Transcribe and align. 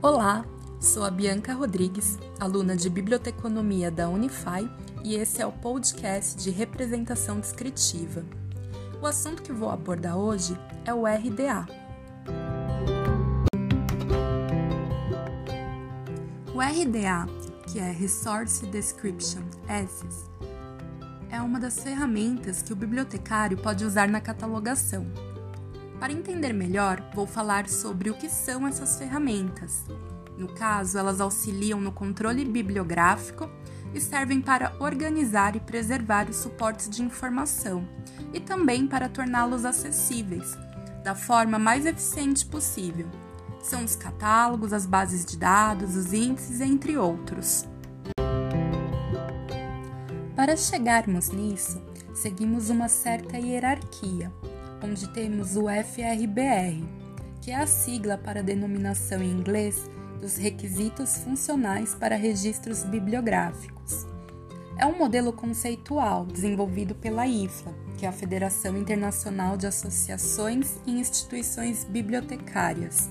Olá, 0.00 0.44
sou 0.78 1.04
a 1.04 1.10
Bianca 1.10 1.52
Rodrigues, 1.52 2.20
aluna 2.38 2.76
de 2.76 2.88
Biblioteconomia 2.88 3.90
da 3.90 4.08
Unify, 4.08 4.70
e 5.02 5.16
esse 5.16 5.42
é 5.42 5.46
o 5.46 5.50
podcast 5.50 6.36
de 6.36 6.50
representação 6.50 7.40
descritiva. 7.40 8.24
O 9.02 9.06
assunto 9.08 9.42
que 9.42 9.52
vou 9.52 9.68
abordar 9.68 10.16
hoje 10.16 10.56
é 10.84 10.94
o 10.94 11.04
RDA. 11.04 11.66
O 16.54 16.60
RDA, 16.60 17.26
que 17.66 17.80
é 17.80 17.90
Resource 17.90 18.64
Description 18.66 19.42
Access, 19.66 20.30
é 21.28 21.42
uma 21.42 21.58
das 21.58 21.80
ferramentas 21.80 22.62
que 22.62 22.72
o 22.72 22.76
bibliotecário 22.76 23.58
pode 23.58 23.84
usar 23.84 24.08
na 24.08 24.20
catalogação 24.20 25.08
para 25.98 26.12
entender 26.12 26.52
melhor, 26.52 27.02
vou 27.12 27.26
falar 27.26 27.68
sobre 27.68 28.08
o 28.10 28.14
que 28.14 28.28
são 28.28 28.66
essas 28.66 28.98
ferramentas. 28.98 29.84
No 30.36 30.46
caso, 30.46 30.96
elas 30.96 31.20
auxiliam 31.20 31.80
no 31.80 31.90
controle 31.90 32.44
bibliográfico 32.44 33.50
e 33.92 34.00
servem 34.00 34.40
para 34.40 34.72
organizar 34.78 35.56
e 35.56 35.60
preservar 35.60 36.28
os 36.28 36.36
suportes 36.36 36.88
de 36.88 37.02
informação 37.02 37.88
e 38.32 38.38
também 38.38 38.86
para 38.86 39.08
torná-los 39.08 39.64
acessíveis 39.64 40.56
da 41.02 41.14
forma 41.14 41.58
mais 41.58 41.86
eficiente 41.86 42.46
possível. 42.46 43.08
São 43.60 43.84
os 43.84 43.96
catálogos, 43.96 44.72
as 44.72 44.86
bases 44.86 45.24
de 45.24 45.36
dados, 45.36 45.96
os 45.96 46.12
índices, 46.12 46.60
entre 46.60 46.96
outros. 46.96 47.66
Para 50.36 50.56
chegarmos 50.56 51.30
nisso, 51.30 51.82
seguimos 52.14 52.70
uma 52.70 52.88
certa 52.88 53.36
hierarquia 53.36 54.32
onde 54.82 55.08
temos 55.08 55.56
o 55.56 55.64
FRBR, 55.68 56.84
que 57.40 57.50
é 57.50 57.56
a 57.56 57.66
sigla 57.66 58.18
para 58.18 58.40
a 58.40 58.42
denominação 58.42 59.22
em 59.22 59.30
inglês 59.30 59.88
dos 60.20 60.36
requisitos 60.36 61.18
funcionais 61.18 61.94
para 61.94 62.16
registros 62.16 62.84
bibliográficos. 62.84 64.06
É 64.76 64.86
um 64.86 64.96
modelo 64.96 65.32
conceitual 65.32 66.24
desenvolvido 66.24 66.94
pela 66.94 67.26
IFLA, 67.26 67.74
que 67.96 68.06
é 68.06 68.08
a 68.08 68.12
Federação 68.12 68.76
Internacional 68.76 69.56
de 69.56 69.66
Associações 69.66 70.76
e 70.86 70.92
Instituições 71.00 71.84
Bibliotecárias. 71.84 73.10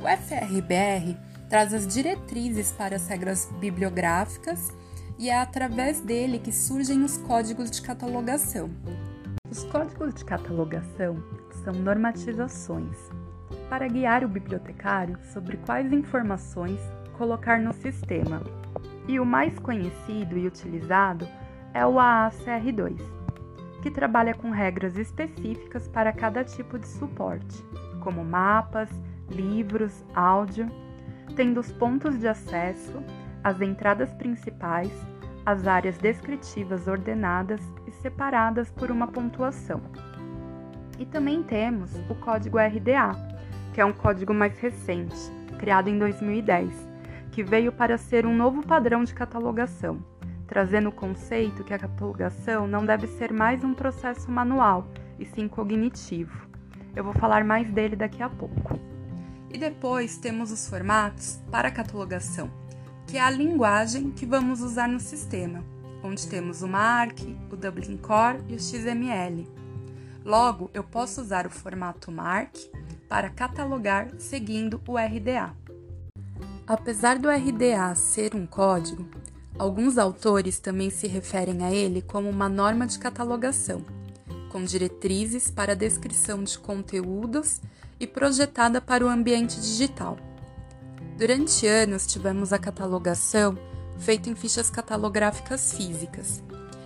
O 0.00 0.06
FRBR 0.06 1.16
traz 1.48 1.74
as 1.74 1.86
diretrizes 1.86 2.70
para 2.70 2.96
as 2.96 3.08
regras 3.08 3.48
bibliográficas 3.58 4.72
e 5.18 5.30
é 5.30 5.40
através 5.40 6.00
dele 6.00 6.38
que 6.38 6.52
surgem 6.52 7.02
os 7.02 7.16
códigos 7.16 7.70
de 7.70 7.82
catalogação, 7.82 8.70
os 9.50 9.64
códigos 9.64 10.14
de 10.14 10.24
catalogação 10.24 11.22
são 11.64 11.72
normatizações 11.72 13.10
para 13.70 13.88
guiar 13.88 14.22
o 14.22 14.28
bibliotecário 14.28 15.18
sobre 15.32 15.56
quais 15.58 15.90
informações 15.92 16.80
colocar 17.16 17.58
no 17.58 17.72
sistema. 17.72 18.42
E 19.06 19.18
o 19.18 19.24
mais 19.24 19.58
conhecido 19.58 20.36
e 20.36 20.46
utilizado 20.46 21.26
é 21.72 21.84
o 21.84 21.94
AACR2, 21.94 23.00
que 23.82 23.90
trabalha 23.90 24.34
com 24.34 24.50
regras 24.50 24.96
específicas 24.96 25.88
para 25.88 26.12
cada 26.12 26.44
tipo 26.44 26.78
de 26.78 26.86
suporte, 26.86 27.64
como 28.00 28.24
mapas, 28.24 28.90
livros, 29.30 30.04
áudio, 30.14 30.70
tendo 31.34 31.60
os 31.60 31.72
pontos 31.72 32.18
de 32.18 32.28
acesso, 32.28 33.02
as 33.42 33.60
entradas 33.60 34.12
principais, 34.14 34.92
as 35.48 35.66
áreas 35.66 35.96
descritivas 35.96 36.86
ordenadas 36.86 37.62
e 37.86 37.90
separadas 37.90 38.70
por 38.70 38.90
uma 38.90 39.06
pontuação. 39.06 39.80
E 40.98 41.06
também 41.06 41.42
temos 41.42 41.90
o 42.10 42.14
código 42.16 42.58
RDA, 42.58 43.12
que 43.72 43.80
é 43.80 43.84
um 43.84 43.92
código 43.94 44.34
mais 44.34 44.58
recente, 44.58 45.16
criado 45.58 45.88
em 45.88 45.98
2010, 45.98 46.70
que 47.32 47.42
veio 47.42 47.72
para 47.72 47.96
ser 47.96 48.26
um 48.26 48.36
novo 48.36 48.62
padrão 48.62 49.02
de 49.04 49.14
catalogação, 49.14 50.04
trazendo 50.46 50.90
o 50.90 50.92
conceito 50.92 51.64
que 51.64 51.72
a 51.72 51.78
catalogação 51.78 52.66
não 52.66 52.84
deve 52.84 53.06
ser 53.06 53.32
mais 53.32 53.64
um 53.64 53.72
processo 53.72 54.30
manual, 54.30 54.86
e 55.18 55.24
sim 55.24 55.48
cognitivo. 55.48 56.46
Eu 56.94 57.02
vou 57.02 57.14
falar 57.14 57.42
mais 57.42 57.70
dele 57.70 57.96
daqui 57.96 58.22
a 58.22 58.28
pouco. 58.28 58.78
E 59.50 59.56
depois 59.56 60.18
temos 60.18 60.52
os 60.52 60.68
formatos 60.68 61.42
para 61.50 61.70
catalogação 61.70 62.67
que 63.08 63.16
é 63.16 63.22
a 63.22 63.30
linguagem 63.30 64.10
que 64.10 64.26
vamos 64.26 64.60
usar 64.60 64.86
no 64.86 65.00
sistema, 65.00 65.64
onde 66.04 66.26
temos 66.26 66.60
o 66.60 66.68
MARC, 66.68 67.34
o 67.50 67.56
Dublin 67.56 67.96
Core 67.96 68.44
e 68.46 68.54
o 68.54 68.60
XML. 68.60 69.48
Logo, 70.22 70.70
eu 70.74 70.84
posso 70.84 71.22
usar 71.22 71.46
o 71.46 71.50
formato 71.50 72.12
MARC 72.12 72.70
para 73.08 73.30
catalogar 73.30 74.10
seguindo 74.18 74.78
o 74.86 74.98
RDA. 74.98 75.56
Apesar 76.66 77.18
do 77.18 77.30
RDA 77.30 77.94
ser 77.94 78.34
um 78.34 78.46
código, 78.46 79.08
alguns 79.58 79.96
autores 79.96 80.58
também 80.58 80.90
se 80.90 81.06
referem 81.06 81.64
a 81.64 81.72
ele 81.72 82.02
como 82.02 82.28
uma 82.28 82.46
norma 82.46 82.86
de 82.86 82.98
catalogação, 82.98 83.82
com 84.52 84.62
diretrizes 84.62 85.50
para 85.50 85.74
descrição 85.74 86.44
de 86.44 86.58
conteúdos 86.58 87.58
e 87.98 88.06
projetada 88.06 88.82
para 88.82 89.02
o 89.02 89.08
ambiente 89.08 89.58
digital. 89.58 90.27
Durante 91.18 91.66
anos 91.66 92.06
tivemos 92.06 92.52
a 92.52 92.60
catalogação 92.60 93.58
feita 93.98 94.30
em 94.30 94.36
fichas 94.36 94.70
catalográficas 94.70 95.72
físicas. 95.72 96.40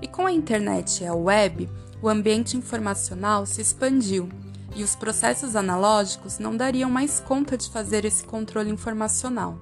E 0.00 0.08
com 0.08 0.24
a 0.24 0.32
internet 0.32 1.02
e 1.02 1.06
a 1.06 1.14
web, 1.14 1.68
o 2.00 2.08
ambiente 2.08 2.56
informacional 2.56 3.44
se 3.44 3.60
expandiu 3.60 4.30
e 4.74 4.82
os 4.82 4.96
processos 4.96 5.54
analógicos 5.54 6.38
não 6.38 6.56
dariam 6.56 6.88
mais 6.88 7.20
conta 7.20 7.58
de 7.58 7.68
fazer 7.68 8.06
esse 8.06 8.24
controle 8.24 8.70
informacional. 8.70 9.58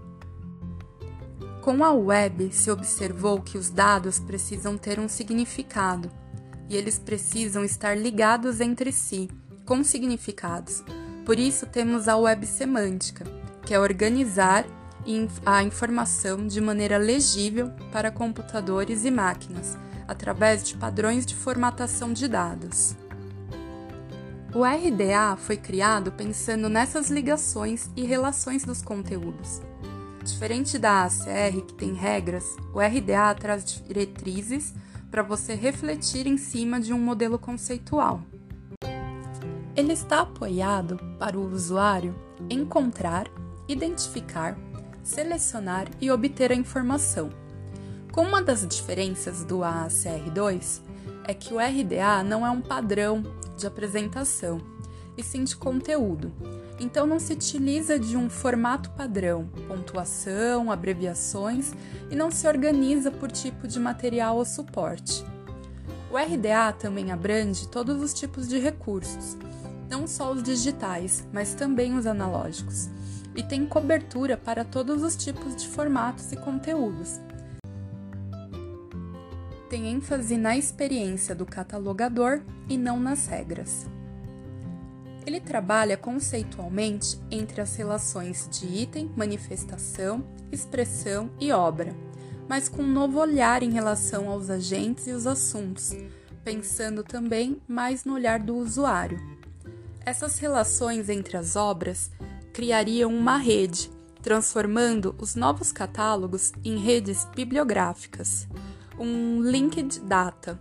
Com 1.61 1.83
a 1.83 1.93
web, 1.93 2.53
se 2.53 2.71
observou 2.71 3.41
que 3.43 3.59
os 3.59 3.69
dados 3.69 4.21
precisam 4.21 4.79
ter 4.79 5.01
um 5.01 5.09
significado 5.09 6.09
e 6.69 6.77
eles 6.77 7.01
precisam 7.01 7.65
estar 7.65 7.99
ligados 7.99 8.61
entre 8.61 8.93
si, 8.93 9.29
com 9.67 9.83
significados. 9.83 10.85
Por 11.27 11.37
isso 11.37 11.67
temos 11.67 12.07
a 12.07 12.17
web 12.17 12.47
semântica 12.47 13.42
que 13.65 13.75
é 13.75 13.81
organizar 13.81 14.65
a 15.45 15.63
informação 15.63 16.47
de 16.47 16.61
maneira 16.61 16.97
legível 16.97 17.71
para 17.91 18.11
computadores 18.11 19.05
e 19.05 19.11
máquinas, 19.11 19.77
através 20.07 20.63
de 20.63 20.77
padrões 20.77 21.27
de 21.27 21.35
formatação 21.35 22.13
de 22.13 22.29
dados. 22.29 22.97
O 24.55 24.65
RDA 24.65 25.37
foi 25.39 25.57
criado 25.57 26.13
pensando 26.13 26.69
nessas 26.69 27.09
ligações 27.09 27.91
e 27.97 28.05
relações 28.05 28.65
dos 28.65 28.83
conteúdos. 28.83 29.63
Diferente 30.23 30.79
da 30.79 31.05
ACR, 31.05 31.63
que 31.67 31.75
tem 31.75 31.95
regras, 31.95 32.45
o 32.73 32.79
RDA 32.79 33.35
traz 33.35 33.65
diretrizes 33.65 34.75
para 35.11 35.23
você 35.23 35.55
refletir 35.55 36.27
em 36.27 36.37
cima 36.37 36.79
de 36.79 36.93
um 36.93 36.99
modelo 36.99 37.39
conceitual. 37.39 38.23
Ele 39.75 39.95
está 39.95 40.21
apoiado 40.21 40.99
para 41.19 41.39
o 41.39 41.51
usuário 41.51 42.15
encontrar 42.51 43.27
identificar, 43.73 44.57
selecionar 45.03 45.89
e 46.01 46.11
obter 46.11 46.53
a 46.53 46.55
informação. 46.55 47.31
Com 48.13 48.23
uma 48.23 48.43
das 48.43 48.67
diferenças 48.67 49.45
do 49.45 49.59
AACR2 49.61 50.83
é 51.25 51.33
que 51.33 51.55
o 51.55 51.59
RDA 51.59 52.23
não 52.23 52.47
é 52.47 52.51
um 52.51 52.61
padrão 52.61 53.23
de 53.57 53.67
apresentação, 53.67 54.61
e 55.17 55.23
sim 55.23 55.45
de 55.45 55.57
conteúdo. 55.57 56.33
Então 56.79 57.07
não 57.07 57.19
se 57.19 57.33
utiliza 57.33 57.99
de 57.99 58.17
um 58.17 58.29
formato 58.29 58.91
padrão, 58.91 59.49
pontuação, 59.69 60.71
abreviações 60.71 61.73
e 62.11 62.17
não 62.17 62.31
se 62.31 62.47
organiza 62.47 63.11
por 63.11 63.31
tipo 63.31 63.69
de 63.69 63.79
material 63.79 64.37
ou 64.37 64.45
suporte. 64.45 65.25
O 66.11 66.17
RDA 66.17 66.73
também 66.79 67.11
abrange 67.11 67.69
todos 67.69 68.03
os 68.03 68.13
tipos 68.13 68.49
de 68.49 68.59
recursos, 68.59 69.37
não 69.89 70.07
só 70.07 70.33
os 70.33 70.43
digitais, 70.43 71.27
mas 71.33 71.55
também 71.55 71.97
os 71.97 72.07
analógicos 72.07 72.91
e 73.35 73.43
tem 73.43 73.67
cobertura 73.67 74.37
para 74.37 74.65
todos 74.65 75.03
os 75.03 75.17
tipos 75.17 75.57
de 75.57 75.69
formatos 75.69 76.33
e 76.33 76.37
conteúdos. 76.37 77.21
Tem 79.69 79.89
ênfase 79.89 80.37
na 80.37 80.57
experiência 80.57 81.35
do 81.35 81.47
catalogador 81.47 82.43
e 82.69 82.77
não 82.77 83.01
nas 83.01 83.27
regras. 83.27 83.87
Ele 85.25 85.41
trabalha 85.41 85.97
conceitualmente 85.97 87.19
entre 87.31 87.61
as 87.61 87.77
relações 87.77 88.49
de 88.51 88.67
item, 88.67 89.11
manifestação, 89.17 90.25
expressão 90.51 91.31
e 91.41 91.53
obra, 91.53 91.95
mas 92.49 92.69
com 92.69 92.83
um 92.83 92.93
novo 92.93 93.19
olhar 93.19 93.63
em 93.63 93.71
relação 93.71 94.29
aos 94.29 94.51
agentes 94.51 95.07
e 95.07 95.13
os 95.13 95.27
assuntos, 95.27 95.97
pensando 96.45 97.03
também 97.03 97.63
mais 97.69 98.05
no 98.05 98.15
olhar 98.15 98.41
do 98.41 98.57
usuário. 98.57 99.19
Essas 100.05 100.39
relações 100.39 101.09
entre 101.09 101.37
as 101.37 101.55
obras 101.55 102.11
criariam 102.53 103.15
uma 103.15 103.37
rede, 103.37 103.91
transformando 104.23 105.15
os 105.19 105.35
novos 105.35 105.73
catálogos 105.73 106.53
em 106.65 106.77
redes 106.77 107.27
bibliográficas, 107.35 108.47
um 108.99 109.41
linked 109.43 110.01
data, 110.01 110.61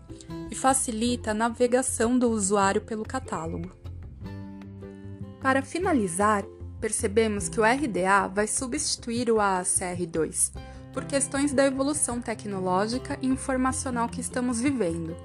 e 0.50 0.56
facilita 0.56 1.32
a 1.32 1.34
navegação 1.34 2.18
do 2.18 2.30
usuário 2.30 2.82
pelo 2.82 3.04
catálogo. 3.04 3.72
Para 5.42 5.62
finalizar, 5.62 6.44
percebemos 6.80 7.48
que 7.48 7.60
o 7.60 7.64
RDA 7.64 8.28
vai 8.28 8.48
substituir 8.48 9.32
o 9.32 9.36
AACR2 9.36 10.52
por 10.92 11.06
questões 11.06 11.54
da 11.54 11.66
evolução 11.66 12.22
tecnológica 12.22 13.18
e 13.22 13.28
informacional 13.28 14.10
que 14.10 14.20
estamos 14.20 14.60
vivendo. 14.60 15.16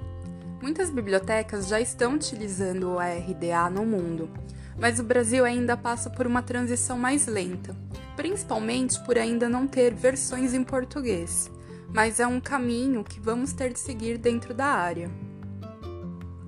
Muitas 0.62 0.90
bibliotecas 0.90 1.66
já 1.66 1.80
estão 1.80 2.14
utilizando 2.14 2.90
o 2.90 2.98
RDA 2.98 3.68
no 3.70 3.84
mundo, 3.84 4.30
mas 4.78 4.98
o 4.98 5.04
Brasil 5.04 5.44
ainda 5.44 5.76
passa 5.76 6.10
por 6.10 6.26
uma 6.26 6.42
transição 6.42 6.98
mais 6.98 7.26
lenta, 7.26 7.74
principalmente 8.14 8.98
por 9.04 9.18
ainda 9.18 9.48
não 9.48 9.66
ter 9.66 9.94
versões 9.94 10.54
em 10.54 10.62
português, 10.62 11.50
mas 11.94 12.20
é 12.20 12.26
um 12.26 12.40
caminho 12.40 13.02
que 13.04 13.20
vamos 13.20 13.52
ter 13.52 13.72
de 13.72 13.78
seguir 13.78 14.18
dentro 14.18 14.52
da 14.52 14.66
área. 14.66 15.10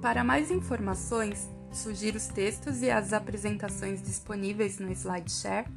Para 0.01 0.23
mais 0.23 0.51
informações, 0.51 1.49
sugiro 1.73 2.17
os 2.17 2.27
textos 2.29 2.83
e 2.83 2.91
as 2.91 3.13
apresentações 3.13 4.03
disponíveis 4.03 4.79
no 4.79 4.91
SlideShare 4.93 5.69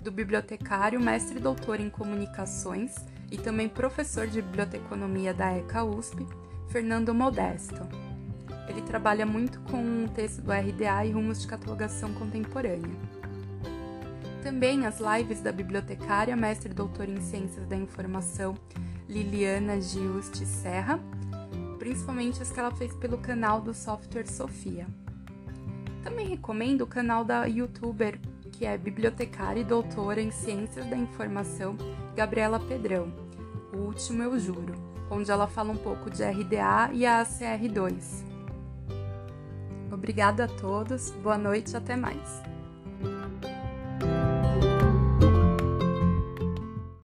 do 0.00 0.12
bibliotecário 0.12 1.00
mestre 1.00 1.40
doutor 1.40 1.80
em 1.80 1.88
comunicações 1.88 2.94
e 3.30 3.38
também 3.38 3.68
professor 3.68 4.26
de 4.26 4.42
biblioteconomia 4.42 5.32
da 5.32 5.56
ECA 5.56 5.82
USP, 5.82 6.26
Fernando 6.68 7.14
Modesto. 7.14 8.13
Ele 8.68 8.82
trabalha 8.82 9.26
muito 9.26 9.60
com 9.60 10.04
o 10.04 10.08
texto 10.08 10.40
do 10.40 10.52
RDA 10.52 11.04
e 11.04 11.12
rumos 11.12 11.40
de 11.40 11.46
catalogação 11.46 12.12
contemporânea. 12.14 12.96
Também 14.42 14.86
as 14.86 14.98
lives 15.00 15.40
da 15.40 15.50
bibliotecária 15.50 16.36
mestre 16.36 16.72
doutor 16.72 17.08
em 17.08 17.20
ciências 17.20 17.66
da 17.66 17.76
informação 17.76 18.54
Liliana 19.08 19.80
Giusti 19.80 20.44
Serra, 20.44 21.00
principalmente 21.78 22.42
as 22.42 22.50
que 22.50 22.60
ela 22.60 22.70
fez 22.70 22.94
pelo 22.96 23.18
canal 23.18 23.60
do 23.60 23.72
software 23.72 24.26
Sofia. 24.26 24.86
Também 26.02 26.28
recomendo 26.28 26.82
o 26.82 26.86
canal 26.86 27.24
da 27.24 27.46
youtuber 27.46 28.18
que 28.58 28.64
é 28.64 28.78
bibliotecária 28.78 29.60
e 29.60 29.64
doutora 29.64 30.20
em 30.20 30.30
Ciências 30.30 30.86
da 30.86 30.96
Informação, 30.96 31.76
Gabriela 32.14 32.60
Pedrão. 32.60 33.12
O 33.72 33.78
último 33.78 34.22
eu 34.22 34.38
juro, 34.38 34.74
onde 35.10 35.30
ela 35.30 35.48
fala 35.48 35.72
um 35.72 35.76
pouco 35.76 36.08
de 36.08 36.22
RDA 36.22 36.90
e 36.92 37.00
ACR2. 37.00 38.33
Obrigada 40.04 40.44
a 40.44 40.48
todos, 40.48 41.12
boa 41.22 41.38
noite 41.38 41.72
e 41.72 41.76
até 41.78 41.96
mais. 41.96 42.53